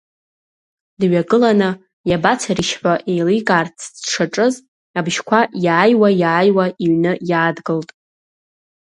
Дҩагыланы, 0.99 1.69
иабацаришь 2.09 2.73
ҳәа 2.79 2.93
еиликаарц 3.11 3.77
дшаҿыз 4.01 4.55
абжьқәа 4.97 5.39
иааиуа, 5.65 6.09
иааиуа 6.21 6.65
иҩны 6.83 7.13
иаадгылт. 7.29 7.89